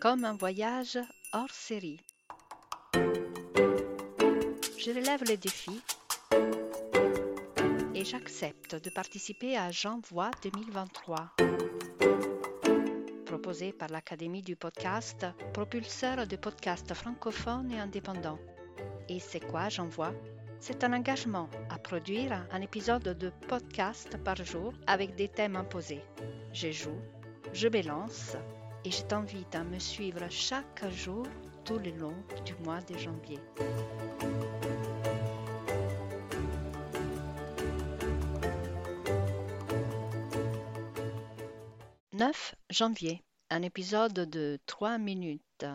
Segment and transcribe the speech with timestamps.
[0.00, 0.98] comme un voyage
[1.32, 2.00] hors série.
[2.94, 5.82] Je relève le défi
[7.94, 11.32] et j'accepte de participer à J'envoie 2023,
[13.24, 18.38] proposé par l'Académie du podcast, propulseur de podcasts francophones et indépendants.
[19.08, 20.12] Et c'est quoi J'envoie
[20.60, 26.04] C'est un engagement à produire un épisode de podcast par jour avec des thèmes imposés.
[26.52, 27.00] Je joue,
[27.52, 28.36] je balance
[28.86, 31.26] et je t'invite à me suivre chaque jour
[31.64, 32.14] tout le long
[32.44, 33.40] du mois de janvier.
[42.12, 45.66] «9 janvier, un épisode de 3 minutes.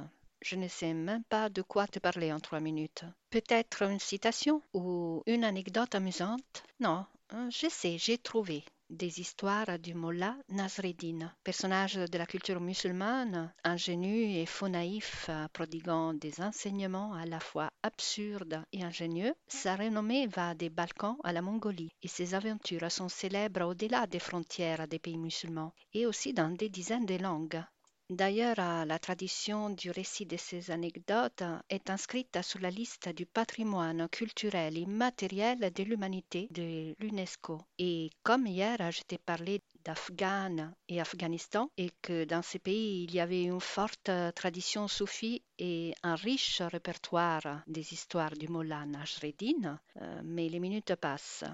[0.41, 3.03] Je ne sais même pas de quoi te parler en 3 minutes.
[3.29, 6.63] Peut-être une citation ou une anecdote amusante?
[6.79, 7.05] Non,
[7.49, 14.35] je sais, j'ai trouvé des histoires du Mollah Nasreddin, personnage de la culture musulmane, ingénu
[14.35, 19.33] et faux naïf, prodiguant des enseignements à la fois absurdes et ingénieux.
[19.47, 24.19] Sa renommée va des Balkans à la Mongolie et ses aventures sont célèbres au-delà des
[24.19, 27.63] frontières des pays musulmans et aussi dans des dizaines de langues.
[28.11, 34.09] D'ailleurs, la tradition du récit de ces anecdotes est inscrite sur la liste du patrimoine
[34.09, 37.61] culturel immatériel de l'humanité de l'UNESCO.
[37.79, 43.15] Et comme hier, je t'ai parlé d'Afghan et Afghanistan et que dans ces pays, il
[43.15, 49.79] y avait une forte tradition soufie et un riche répertoire des histoires du Mollah Najreddin,
[50.01, 51.45] euh, mais les minutes passent.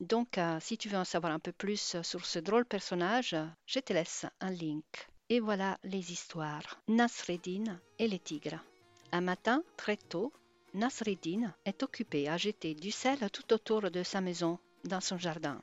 [0.00, 3.80] Donc, euh, si tu veux en savoir un peu plus sur ce drôle personnage, je
[3.80, 5.10] te laisse un link.
[5.28, 6.80] Et voilà les histoires.
[6.86, 8.62] Nasreddin et les tigres.
[9.10, 10.32] Un matin, très tôt,
[10.74, 15.60] Nasreddin est occupé à jeter du sel tout autour de sa maison, dans son jardin.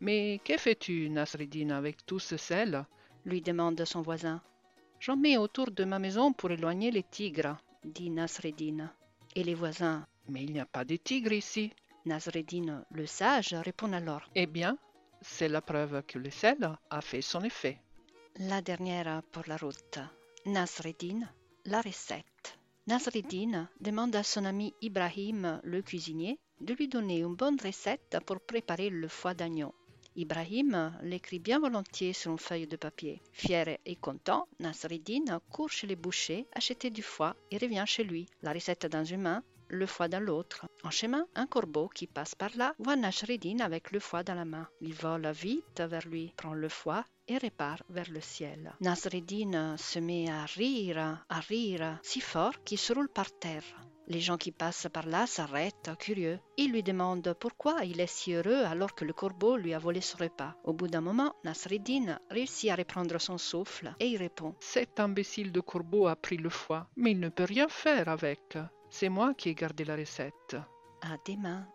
[0.00, 2.84] Mais que fais-tu, Nasreddin, avec tout ce sel?
[3.24, 4.42] lui demande son voisin.
[5.00, 8.92] J'en mets autour de ma maison pour éloigner les tigres, dit Nasreddin.
[9.34, 11.72] Et les voisins Mais il n'y a pas de tigres ici.
[12.04, 14.28] Nasreddin, le sage, répond alors.
[14.34, 14.76] Eh bien,
[15.22, 17.78] c'est la preuve que le sel a fait son effet.
[18.38, 19.98] La dernière pour la route.
[20.44, 21.20] Nasreddin,
[21.64, 22.58] la recette.
[22.86, 28.40] Nasreddin demande à son ami Ibrahim, le cuisinier, de lui donner une bonne recette pour
[28.40, 29.74] préparer le foie d'agneau.
[30.16, 33.22] Ibrahim l'écrit bien volontiers sur une feuille de papier.
[33.32, 38.26] Fier et content, Nasreddin court chez les bouchers acheter du foie et revient chez lui,
[38.42, 40.66] la recette dans une main, le foie dans l'autre.
[40.84, 44.44] En chemin, un corbeau qui passe par là voit Nasreddin avec le foie dans la
[44.44, 44.68] main.
[44.80, 48.72] Il vole vite vers lui, prend le foie et repart vers le ciel.
[48.80, 53.64] Nasreddin se met à rire, à rire, si fort qu'il se roule par terre.
[54.08, 56.38] Les gens qui passent par là s'arrêtent, curieux.
[56.56, 60.00] Ils lui demandent pourquoi il est si heureux alors que le corbeau lui a volé
[60.00, 60.54] son repas.
[60.62, 65.50] Au bout d'un moment, Nasreddin réussit à reprendre son souffle et il répond Cet imbécile
[65.50, 68.56] de corbeau a pris le foie, mais il ne peut rien faire avec.
[68.90, 70.56] C'est moi qui ai gardé la recette.
[71.02, 71.66] À demain.